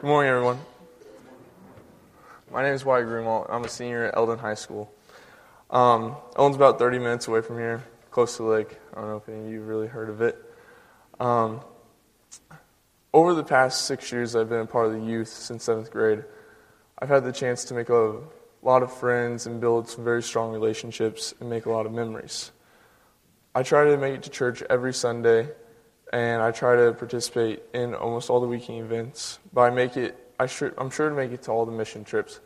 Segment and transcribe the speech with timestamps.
[0.00, 0.58] Good morning, everyone.
[2.52, 3.46] My name is Wyatt Greenwald.
[3.48, 4.92] I'm a senior at Eldon High School.
[5.70, 8.78] Um, Eldon's about 30 minutes away from here, close to the lake.
[8.92, 10.36] I don't know if any of you really heard of it.
[11.20, 11.60] Um,
[13.14, 16.24] over the past six years, I've been a part of the youth since seventh grade.
[16.98, 18.20] I've had the chance to make a
[18.62, 22.50] lot of friends and build some very strong relationships and make a lot of memories.
[23.54, 25.48] I try to make it to church every Sunday,
[26.14, 29.40] and I try to participate in almost all the weekend events.
[29.52, 32.04] But I make it, I sure, I'm sure to make it to all the mission
[32.04, 32.38] trips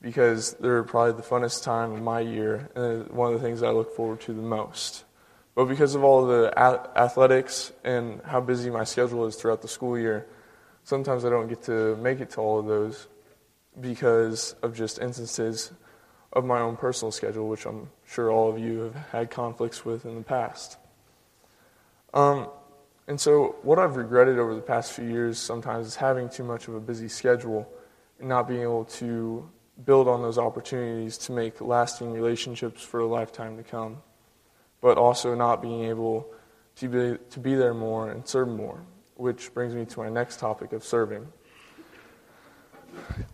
[0.00, 3.70] because they're probably the funnest time of my year and one of the things I
[3.70, 5.04] look forward to the most.
[5.56, 9.98] But because of all the athletics and how busy my schedule is throughout the school
[9.98, 10.28] year,
[10.84, 13.08] sometimes I don't get to make it to all of those
[13.80, 15.72] because of just instances
[16.32, 20.04] of my own personal schedule, which I'm sure all of you have had conflicts with
[20.04, 20.76] in the past.
[22.12, 22.48] Um,
[23.06, 26.68] and so, what I've regretted over the past few years sometimes is having too much
[26.68, 27.68] of a busy schedule
[28.18, 29.48] and not being able to
[29.84, 33.98] build on those opportunities to make lasting relationships for a lifetime to come,
[34.80, 36.26] but also not being able
[36.76, 38.80] to be, to be there more and serve more,
[39.16, 41.26] which brings me to my next topic of serving.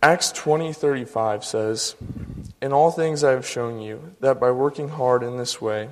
[0.03, 1.95] Acts 20:35 says,
[2.61, 5.91] "In all things I have shown you that by working hard in this way,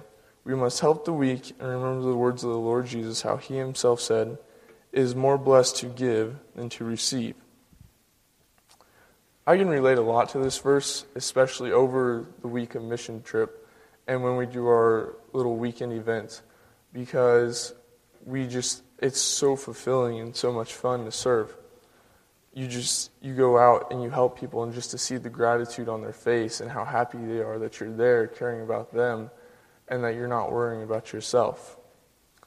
[0.50, 3.58] we must help the weak and remember the words of the Lord Jesus, how he
[3.58, 4.40] himself said,
[4.92, 7.36] it is more blessed to give than to receive."
[9.46, 13.68] I can relate a lot to this verse, especially over the week of mission trip
[14.08, 16.42] and when we do our little weekend events,
[16.94, 17.76] because
[18.26, 21.56] we just, it's so fulfilling and so much fun to serve
[22.54, 25.88] you just you go out and you help people and just to see the gratitude
[25.88, 29.30] on their face and how happy they are that you're there caring about them
[29.90, 31.78] and that you're not worrying about yourself.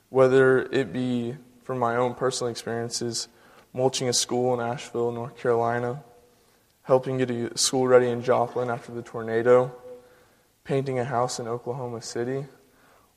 [0.08, 3.28] Whether it be from my own personal experiences
[3.72, 6.02] mulching a school in asheville north carolina
[6.82, 9.72] helping get a school ready in joplin after the tornado
[10.64, 12.44] painting a house in oklahoma city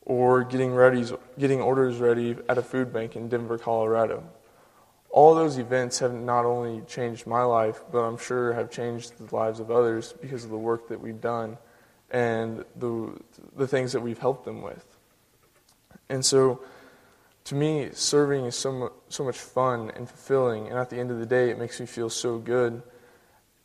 [0.05, 1.03] or getting ready
[1.37, 4.23] getting orders ready at a food bank in denver colorado.
[5.09, 9.33] All those events have not only changed my life, but I'm sure have changed the
[9.33, 11.57] lives of others because of the work that we've done
[12.11, 13.19] and the,
[13.55, 14.85] the things that we've helped them with.
[16.09, 16.61] And so,
[17.45, 21.19] to me, serving is so, so much fun and fulfilling, and at the end of
[21.19, 22.81] the day, it makes me feel so good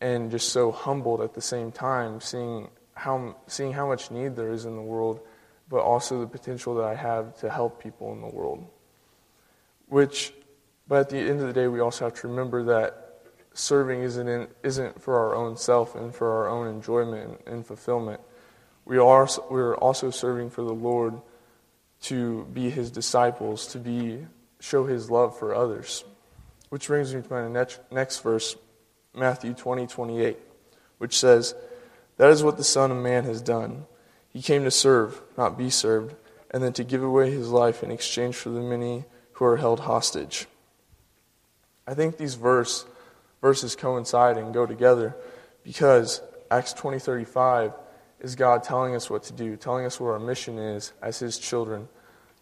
[0.01, 4.53] and just so humbled at the same time, seeing how, seeing how much need there
[4.53, 5.21] is in the world,
[5.69, 8.67] but also the potential that I have to help people in the world.
[9.89, 10.33] Which
[10.91, 13.21] but at the end of the day, we also have to remember that
[13.55, 18.21] serving isn't, in, isn't for our own self and for our own enjoyment and fulfillment.
[18.91, 21.21] We are, we are also serving for the Lord
[22.03, 24.27] to be his disciples, to be,
[24.59, 26.03] show his love for others.
[26.71, 28.57] Which brings me to my next, next verse,
[29.15, 30.37] Matthew 20, 28,
[30.99, 31.55] which says,
[32.17, 33.87] That is what the Son of Man has done.
[34.29, 36.17] He came to serve, not be served,
[36.51, 39.79] and then to give away his life in exchange for the many who are held
[39.79, 40.49] hostage.
[41.87, 42.87] I think these verse,
[43.41, 45.15] verses coincide and go together
[45.63, 47.73] because Acts 20:35
[48.21, 51.39] is God telling us what to do, telling us what our mission is as his
[51.39, 51.89] children,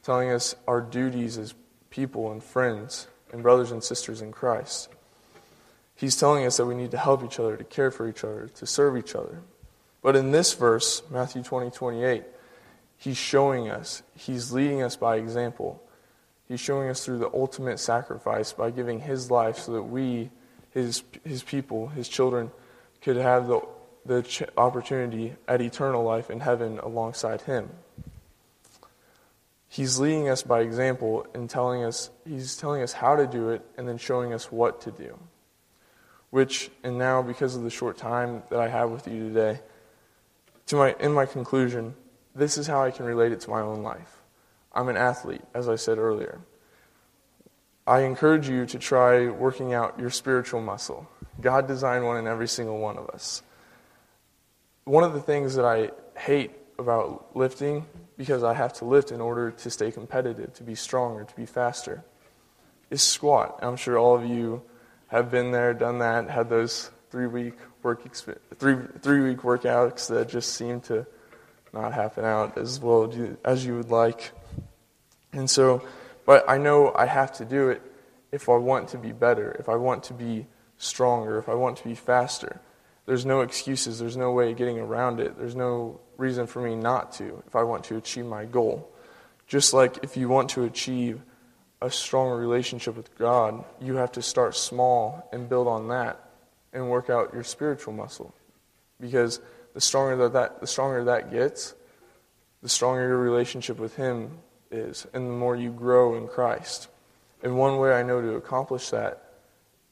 [0.02, 1.54] telling us our duties as
[1.90, 4.88] people and friends and brothers and sisters in Christ.
[5.94, 8.48] He's telling us that we need to help each other, to care for each other,
[8.54, 9.42] to serve each other.
[10.02, 12.22] But in this verse, Matthew 20, 28,
[12.96, 15.82] he's showing us, he's leading us by example.
[16.46, 20.30] He's showing us through the ultimate sacrifice by giving his life so that we,
[20.70, 22.50] his, his people, his children,
[23.02, 23.60] could have the,
[24.08, 27.70] the ch- opportunity at eternal life in heaven alongside him.
[29.68, 33.64] He's leading us by example and telling us, he's telling us how to do it
[33.76, 35.18] and then showing us what to do.
[36.30, 39.60] Which, and now because of the short time that I have with you today,
[40.66, 41.94] to my, in my conclusion,
[42.34, 44.22] this is how I can relate it to my own life.
[44.72, 46.40] I'm an athlete, as I said earlier.
[47.86, 51.08] I encourage you to try working out your spiritual muscle.
[51.40, 53.42] God designed one in every single one of us.
[54.88, 57.84] One of the things that I hate about lifting,
[58.16, 61.44] because I have to lift in order to stay competitive, to be stronger, to be
[61.44, 62.02] faster,
[62.88, 63.58] is squat.
[63.60, 64.62] I'm sure all of you
[65.08, 67.52] have been there, done that, had those three week
[67.82, 71.06] work three three week workouts that just seem to
[71.74, 73.12] not happen out as well
[73.44, 74.32] as you would like.
[75.34, 75.86] And so,
[76.24, 77.82] but I know I have to do it
[78.32, 80.46] if I want to be better, if I want to be
[80.78, 82.62] stronger, if I want to be faster.
[83.08, 86.74] There's no excuses, there's no way of getting around it, there's no reason for me
[86.76, 88.86] not to if I want to achieve my goal.
[89.46, 91.22] Just like if you want to achieve
[91.80, 96.22] a strong relationship with God, you have to start small and build on that
[96.74, 98.34] and work out your spiritual muscle.
[99.00, 99.40] Because
[99.72, 101.74] the stronger that, that the stronger that gets,
[102.60, 104.36] the stronger your relationship with him
[104.70, 106.88] is and the more you grow in Christ.
[107.42, 109.30] And one way I know to accomplish that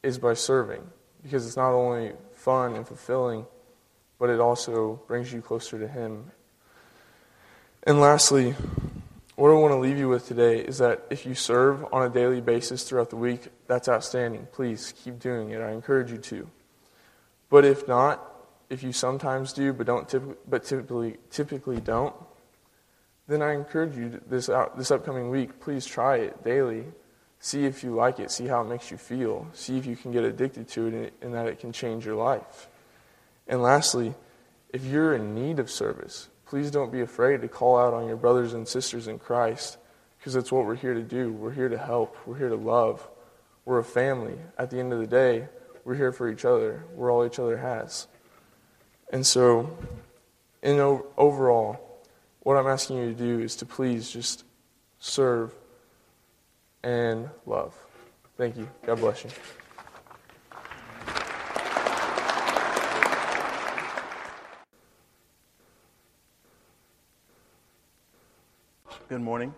[0.03, 0.83] is by serving
[1.23, 2.13] because it's not only
[2.47, 3.45] fun and fulfilling,
[4.21, 6.31] but it also brings you closer to him.
[7.83, 8.55] And lastly,
[9.35, 12.09] what I want to leave you with today is that if you serve on a
[12.09, 14.47] daily basis throughout the week, that's outstanding.
[14.53, 15.61] Please keep doing it.
[15.61, 16.49] I encourage you to.
[17.51, 18.23] But if not,
[18.71, 20.07] if you sometimes do but don't
[20.49, 22.15] but typically typically don't,
[23.27, 26.85] then I encourage you this out, this upcoming week, please try it daily.
[27.47, 30.11] See if you like it, see how it makes you feel, see if you can
[30.11, 32.67] get addicted to it and that it can change your life.
[33.47, 34.15] And lastly,
[34.73, 38.17] if you're in need of service, please don't be afraid to call out on your
[38.17, 39.79] brothers and sisters in Christ
[40.19, 41.31] because it's what we're here to do.
[41.31, 43.09] We're here to help, we're here to love.
[43.65, 44.35] We're a family.
[44.59, 45.47] At the end of the day,
[45.85, 46.83] we're here for each other.
[46.97, 48.09] We're all each other has.
[49.13, 49.79] And so,
[50.65, 50.81] in
[51.17, 52.03] overall,
[52.41, 54.43] what I'm asking you to do is to please just
[54.99, 55.55] serve
[56.87, 57.75] and love.
[58.37, 58.69] Thank you.
[58.87, 59.31] God bless you.
[69.09, 69.53] Good morning.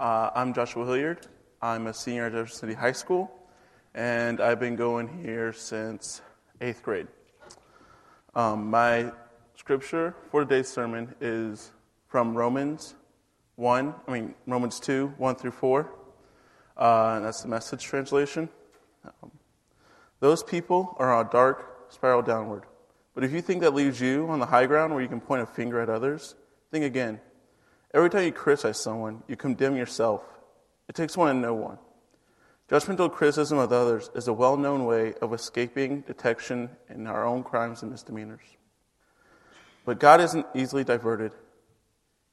[0.00, 1.26] Uh, I'm Joshua Hilliard.
[1.60, 3.30] I'm a senior at Jefferson City High School,
[3.94, 6.22] and I've been going here since
[6.62, 7.08] eighth grade.
[8.34, 9.12] Um, my
[9.56, 11.72] scripture for today's sermon is
[12.08, 12.94] from Romans
[13.56, 16.03] 1, I mean, Romans 2, 1 through 4.
[16.76, 18.48] Uh, and that's the message translation.
[19.04, 19.30] Um,
[20.20, 22.64] Those people are on a dark spiral downward.
[23.14, 25.42] But if you think that leaves you on the high ground where you can point
[25.42, 26.34] a finger at others,
[26.72, 27.20] think again.
[27.92, 30.22] Every time you criticize someone, you condemn yourself.
[30.88, 31.78] It takes one to know one.
[32.68, 37.44] Judgmental criticism of others is a well known way of escaping detection in our own
[37.44, 38.40] crimes and misdemeanors.
[39.84, 41.32] But God isn't easily diverted.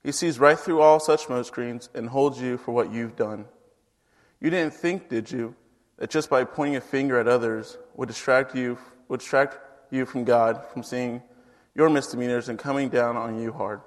[0.03, 3.45] He sees right through all such smoke screens and holds you for what you've done.
[4.41, 5.55] You didn't think, did you,
[5.97, 8.77] that just by pointing a finger at others would distract you,
[9.07, 9.59] would distract
[9.91, 11.21] you from God, from seeing
[11.75, 13.81] your misdemeanors and coming down on you hard?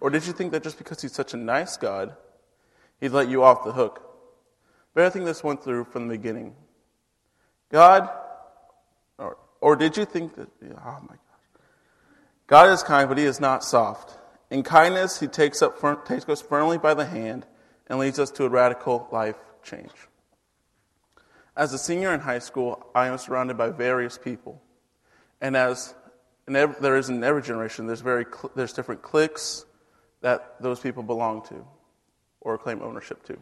[0.00, 2.16] Or did you think that just because he's such a nice God,
[3.00, 4.02] he'd let you off the hook?
[4.92, 6.56] But I think this went through from the beginning.
[7.70, 8.10] God,
[9.18, 11.62] or, or did you think that, oh my gosh.
[12.48, 14.18] God is kind, but he is not soft.
[14.50, 17.46] In kindness, he takes, up, takes us firmly by the hand
[17.86, 19.90] and leads us to a radical life change.
[21.56, 24.62] As a senior in high school, I am surrounded by various people.
[25.40, 25.94] And as
[26.48, 28.24] every, there is in every generation, there's, very,
[28.54, 29.66] there's different cliques,
[30.22, 31.66] that those people belong to
[32.40, 33.36] or claim ownership to.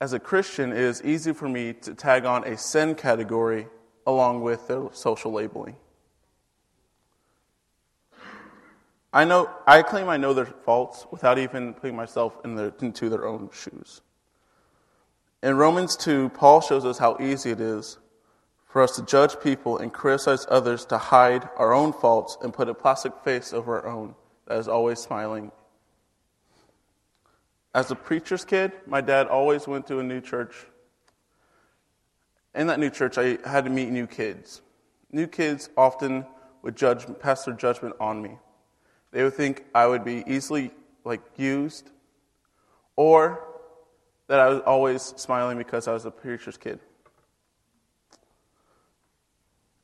[0.00, 3.66] As a Christian, it is easy for me to tag on a sin category
[4.06, 5.76] along with the social labeling.
[9.12, 13.08] I know I claim I know their faults without even putting myself in their, into
[13.08, 14.02] their own shoes.
[15.42, 17.98] In Romans 2, Paul shows us how easy it is
[18.66, 22.68] for us to judge people and criticize others to hide our own faults and put
[22.68, 24.14] a plastic face over our own
[24.46, 25.52] that is always smiling.
[27.74, 30.66] As a preacher's kid, my dad always went to a new church.
[32.54, 34.62] In that new church, I had to meet new kids.
[35.12, 36.26] New kids often
[36.62, 38.38] would judge, pass their judgment on me.
[39.12, 40.72] They would think I would be easily
[41.04, 41.90] like used,
[42.96, 43.47] or
[44.28, 46.78] that I was always smiling because I was a preacher's kid.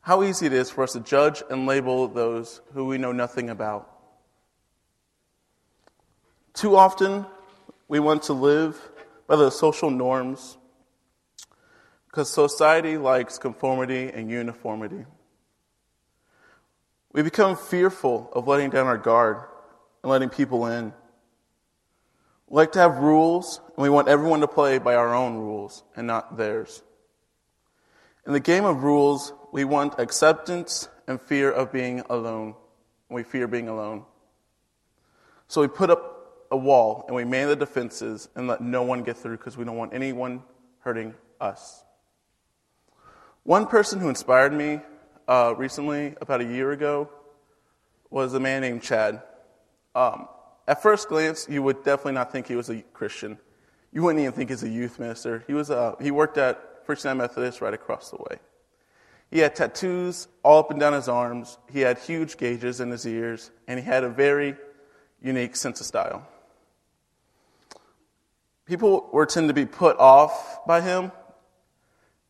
[0.03, 3.49] How easy it is for us to judge and label those who we know nothing
[3.49, 3.91] about.
[6.53, 7.27] Too often,
[7.89, 8.79] we want to live
[9.27, 10.59] by the social norms
[12.07, 15.07] because society likes conformity and uniformity.
[17.13, 19.39] We become fearful of letting down our guard
[20.03, 20.93] and letting people in.
[22.49, 25.83] We like to have rules, and we want everyone to play by our own rules
[25.97, 26.83] and not theirs.
[28.27, 32.55] In the game of rules, we want acceptance and fear of being alone.
[33.09, 34.05] We fear being alone.
[35.47, 39.03] So we put up a wall and we man the defenses and let no one
[39.03, 40.43] get through because we don't want anyone
[40.81, 41.85] hurting us.
[43.43, 44.81] One person who inspired me
[45.29, 47.11] uh, recently, about a year ago,
[48.11, 49.23] was a man named Chad.
[49.95, 50.29] Um,
[50.67, 53.39] at first glance, you would definitely not think he was a Christian.
[53.93, 55.45] You wouldn't even think he's a youth minister.
[55.47, 58.39] He, was, uh, he worked at First United Methodist right across the way.
[59.31, 61.59] He had tattoos all up and down his arms.
[61.73, 64.57] He had huge gauges in his ears, and he had a very
[65.23, 66.27] unique sense of style.
[68.67, 71.13] people were tend to be put off by him,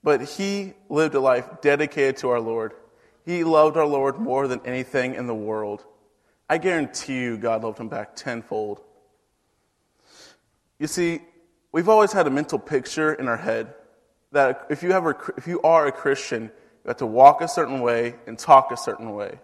[0.02, 2.72] but he lived a life dedicated to our Lord.
[3.24, 5.84] He loved our Lord more than anything in the world.
[6.48, 8.80] I guarantee you God loved him back tenfold.
[10.78, 11.20] You see,
[11.72, 13.74] we've always had a mental picture in our head
[14.32, 17.48] that if you, have a, if you are a Christian, you have to walk a
[17.48, 19.38] certain way and talk a certain way.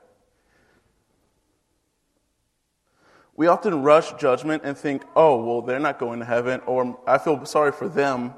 [3.36, 7.16] We often rush judgment and think, oh, well, they're not going to heaven, or I
[7.16, 8.34] feel sorry for them.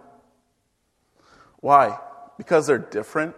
[1.58, 1.98] Why?
[2.38, 3.34] Because they're different?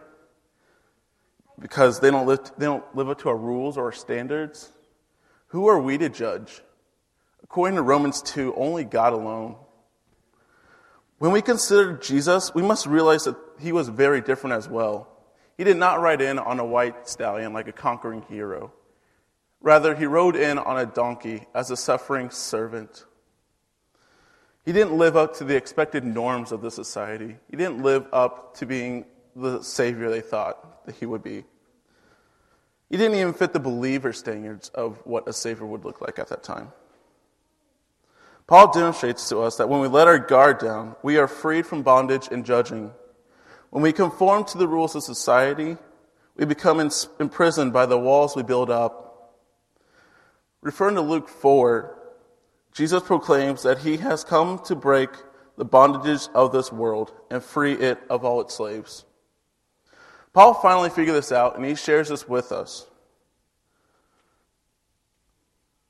[1.58, 4.73] Because they don't live, they don't live up to our rules or our standards?
[5.54, 6.62] Who are we to judge?
[7.44, 9.54] According to Romans 2, only God alone.
[11.18, 15.06] When we consider Jesus, we must realize that he was very different as well.
[15.56, 18.72] He did not ride in on a white stallion like a conquering hero.
[19.60, 23.04] Rather, he rode in on a donkey as a suffering servant.
[24.64, 27.36] He didn't live up to the expected norms of the society.
[27.48, 29.04] He didn't live up to being
[29.36, 31.44] the savior they thought that he would be.
[32.90, 36.28] He didn't even fit the believer standards of what a savior would look like at
[36.28, 36.72] that time.
[38.46, 41.82] Paul demonstrates to us that when we let our guard down, we are freed from
[41.82, 42.92] bondage and judging.
[43.70, 45.78] When we conform to the rules of society,
[46.36, 49.40] we become imprisoned by the walls we build up.
[50.60, 51.98] Referring to Luke 4,
[52.72, 55.10] Jesus proclaims that he has come to break
[55.56, 59.04] the bondages of this world and free it of all its slaves.
[60.34, 62.86] Paul finally figured this out and he shares this with us.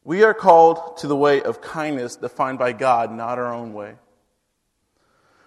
[0.05, 3.95] We are called to the way of kindness defined by God, not our own way.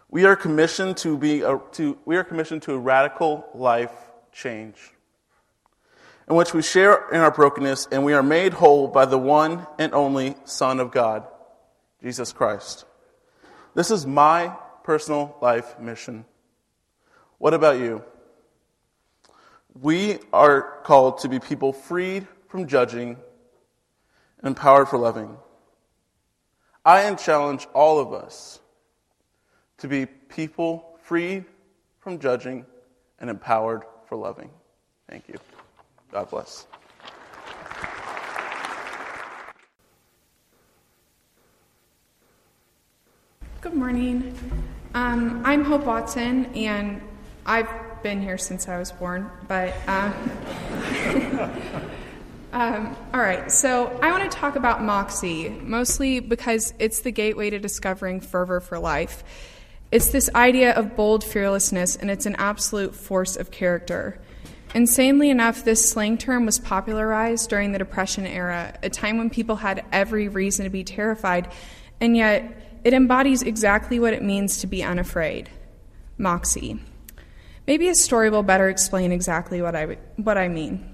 [0.10, 3.92] We are commissioned to be a, to, we are commissioned to a radical life
[4.34, 4.78] change
[6.28, 9.68] in which we share in our brokenness and we are made whole by the one
[9.78, 11.26] and only Son of God,
[12.02, 12.86] Jesus Christ.
[13.76, 16.26] This is my personal life mission.
[17.38, 18.04] What about you?
[19.82, 23.18] We are called to be people freed from judging
[24.40, 25.38] and empowered for loving.
[26.84, 28.60] I challenge all of us
[29.80, 31.46] to be people freed
[32.00, 32.66] from judging
[33.20, 34.50] and empowered for loving.
[35.10, 35.36] Thank you.
[36.12, 36.66] God bless.
[43.62, 44.34] Good morning.
[44.94, 47.02] Um, I'm Hope Watson, and
[47.48, 49.74] I've been here since I was born, but.
[49.88, 50.14] Um,
[52.54, 57.52] Um, all right, so I want to talk about Moxie, mostly because it's the gateway
[57.52, 59.24] to discovering fervor for life.
[59.92, 64.20] It's this idea of bold fearlessness, and it's an absolute force of character.
[64.74, 69.58] Insanely enough, this slang term was popularized during the Depression era, a time when people
[69.58, 71.52] had every reason to be terrified,
[72.02, 75.50] and yet it embodies exactly what it means to be unafraid.
[76.18, 76.80] Moxie.
[77.68, 80.94] Maybe a story will better explain exactly what I, what I mean.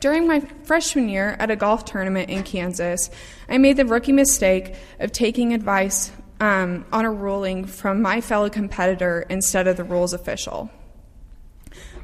[0.00, 3.08] During my freshman year at a golf tournament in Kansas,
[3.48, 6.10] I made the rookie mistake of taking advice
[6.40, 10.70] um, on a ruling from my fellow competitor instead of the rules official.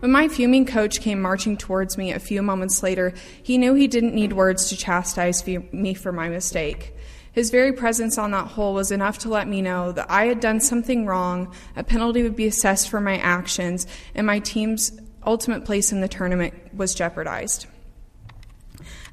[0.00, 3.88] When my fuming coach came marching towards me a few moments later, he knew he
[3.88, 6.94] didn't need words to chastise me for my mistake.
[7.36, 10.40] His very presence on that hole was enough to let me know that I had
[10.40, 15.66] done something wrong, a penalty would be assessed for my actions, and my team's ultimate
[15.66, 17.66] place in the tournament was jeopardized.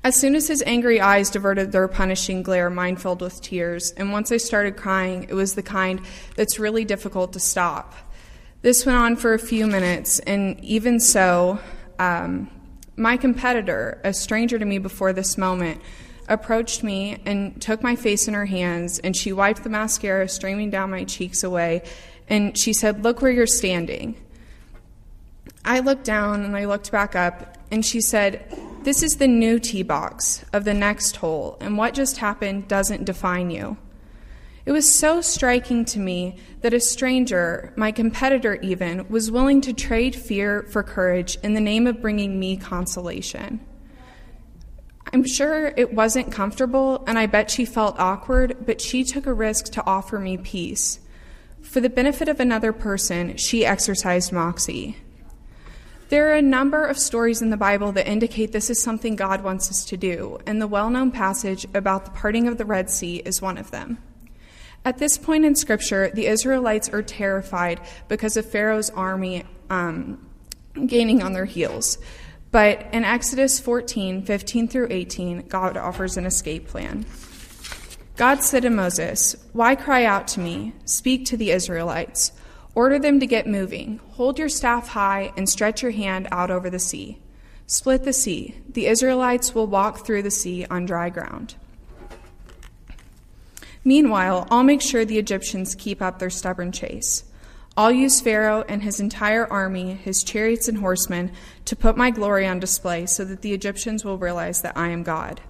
[0.05, 4.13] As soon as his angry eyes diverted their punishing glare, mine filled with tears, and
[4.13, 5.99] once I started crying, it was the kind
[6.37, 7.93] that's really difficult to stop.
[8.61, 11.59] This went on for a few minutes, and even so,
[11.99, 12.49] um,
[12.95, 15.81] my competitor, a stranger to me before this moment,
[16.27, 20.69] approached me and took my face in her hands, and she wiped the mascara streaming
[20.69, 21.83] down my cheeks away,
[22.27, 24.15] and she said, Look where you're standing.
[25.65, 28.45] I looked down and I looked back up, and she said,
[28.83, 33.05] This is the new tee box of the next hole, and what just happened doesn't
[33.05, 33.77] define you.
[34.65, 39.73] It was so striking to me that a stranger, my competitor even, was willing to
[39.73, 43.59] trade fear for courage in the name of bringing me consolation.
[45.13, 49.33] I'm sure it wasn't comfortable, and I bet she felt awkward, but she took a
[49.33, 50.99] risk to offer me peace.
[51.61, 54.97] For the benefit of another person, she exercised moxie.
[56.09, 59.43] There are a number of stories in the Bible that indicate this is something God
[59.43, 62.89] wants us to do, and the well known passage about the parting of the Red
[62.89, 63.99] Sea is one of them.
[64.83, 70.27] At this point in Scripture, the Israelites are terrified because of Pharaoh's army um,
[70.87, 71.99] gaining on their heels.
[72.53, 77.03] But in Exodus 14 15 through 18, God offers an escape plan.
[78.15, 80.73] God said to Moses, Why cry out to me?
[80.85, 82.31] Speak to the Israelites.
[82.75, 83.99] Order them to get moving.
[84.11, 87.19] Hold your staff high and stretch your hand out over the sea.
[87.65, 88.55] Split the sea.
[88.69, 91.55] The Israelites will walk through the sea on dry ground.
[93.83, 97.23] Meanwhile, I'll make sure the Egyptians keep up their stubborn chase.
[97.75, 101.31] I'll use Pharaoh and his entire army, his chariots and horsemen,
[101.65, 105.01] to put my glory on display so that the Egyptians will realize that I am
[105.01, 105.41] God.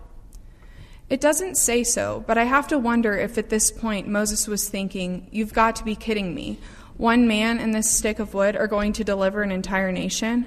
[1.09, 4.69] It doesn't say so, but I have to wonder if at this point Moses was
[4.69, 6.59] thinking, You've got to be kidding me.
[6.95, 10.45] One man and this stick of wood are going to deliver an entire nation?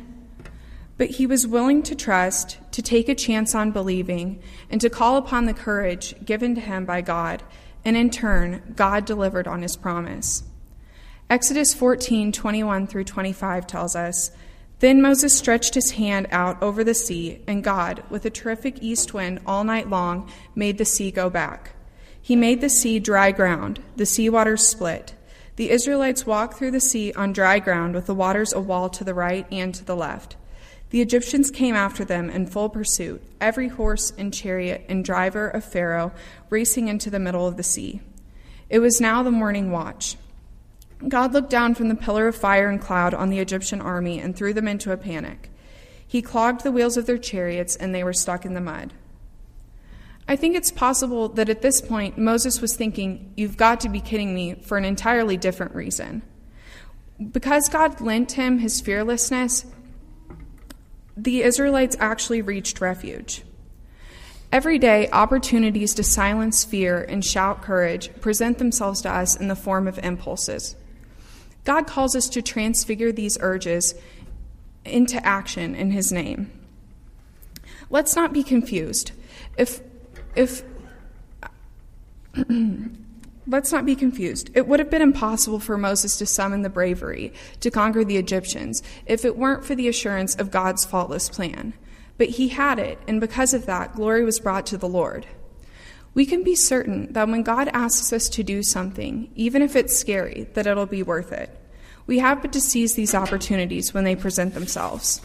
[0.97, 5.19] But he was willing to trust, to take a chance on believing, and to call
[5.19, 7.43] upon the courage given to him by God,
[7.85, 10.43] and in turn, God delivered on his promise.
[11.29, 14.31] Exodus 14 21 through 25 tells us,
[14.79, 19.13] then Moses stretched his hand out over the sea, and God, with a terrific east
[19.13, 21.73] wind all night long, made the sea go back.
[22.21, 25.15] He made the sea dry ground, the sea waters split.
[25.57, 29.03] The Israelites walked through the sea on dry ground with the waters a wall to
[29.03, 30.37] the right and to the left.
[30.91, 35.65] The Egyptians came after them in full pursuit, every horse and chariot and driver of
[35.65, 36.13] Pharaoh
[36.51, 38.01] racing into the middle of the sea.
[38.69, 40.17] It was now the morning watch.
[41.09, 44.35] God looked down from the pillar of fire and cloud on the Egyptian army and
[44.35, 45.51] threw them into a panic.
[46.07, 48.93] He clogged the wheels of their chariots, and they were stuck in the mud.
[50.29, 54.01] I think it's possible that at this point Moses was thinking, You've got to be
[54.01, 56.23] kidding me, for an entirely different reason.
[57.33, 59.67] Because God lent him his fearlessness,
[61.17, 63.43] the Israelites actually reached refuge.
[64.53, 69.57] Every day, opportunities to silence fear and shout courage present themselves to us in the
[69.57, 70.77] form of impulses.
[71.67, 73.95] God calls us to transfigure these urges
[74.85, 76.51] into action in His name.
[77.91, 79.11] Let's not be confused.
[79.59, 79.81] If,
[80.37, 80.63] if,
[83.49, 84.51] let's not be confused.
[84.55, 88.83] It would have been impossible for Moses to summon the bravery to conquer the Egyptians
[89.05, 91.75] if it weren't for the assurance of God's faultless plan.
[92.17, 95.27] But he had it, and because of that, glory was brought to the Lord.
[96.15, 99.99] We can be certain that when God asks us to do something, even if it's
[99.99, 101.56] scary, that it'll be worth it.
[102.07, 105.21] We have but to seize these opportunities when they present themselves.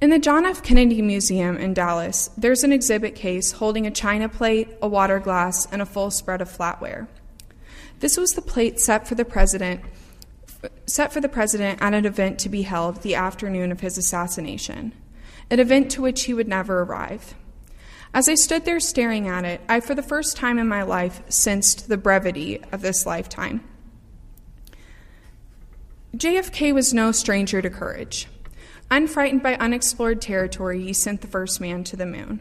[0.00, 0.62] In the John F.
[0.62, 5.66] Kennedy Museum in Dallas, there's an exhibit case holding a china plate, a water glass,
[5.72, 7.08] and a full spread of flatware.
[8.00, 9.80] This was the plate set for the president
[10.86, 14.92] set for the president at an event to be held the afternoon of his assassination,
[15.50, 17.34] an event to which he would never arrive.
[18.14, 21.22] As I stood there staring at it, I, for the first time in my life,
[21.28, 23.62] sensed the brevity of this lifetime.
[26.18, 28.26] JFK was no stranger to courage.
[28.90, 32.40] Unfrightened by unexplored territory, he sent the first man to the moon.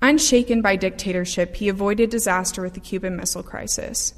[0.00, 4.14] Unshaken by dictatorship, he avoided disaster with the Cuban Missile Crisis.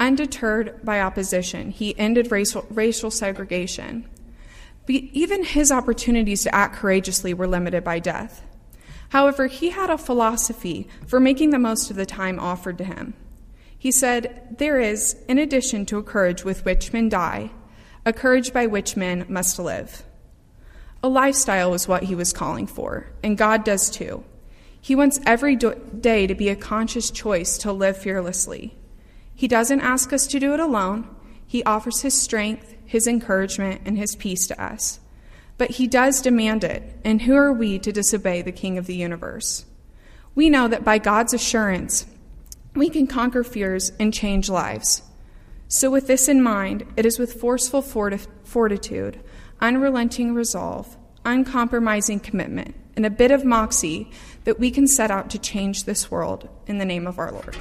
[0.00, 4.08] Undeterred by opposition, he ended racial, racial segregation.
[4.86, 8.42] But even his opportunities to act courageously were limited by death.
[9.10, 13.12] However, he had a philosophy for making the most of the time offered to him.
[13.78, 17.50] He said, There is, in addition to a courage with which men die,
[18.06, 20.04] a courage by which men must live.
[21.02, 24.24] A lifestyle was what he was calling for, and God does too.
[24.80, 28.76] He wants every day to be a conscious choice to live fearlessly.
[29.34, 31.08] He doesn't ask us to do it alone.
[31.44, 35.00] He offers His strength, His encouragement, and His peace to us.
[35.58, 38.94] But He does demand it, and who are we to disobey the King of the
[38.94, 39.64] universe?
[40.36, 42.06] We know that by God's assurance,
[42.72, 45.02] we can conquer fears and change lives.
[45.68, 49.20] So, with this in mind, it is with forceful fortitude,
[49.60, 54.10] unrelenting resolve, uncompromising commitment, and a bit of moxie
[54.44, 57.56] that we can set out to change this world in the name of our Lord.